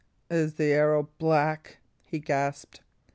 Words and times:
"Is 0.31 0.55
the 0.55 0.71
arrow 0.71 1.09
black?" 1.19 1.77
he 2.07 2.17
gasped. 2.17 2.81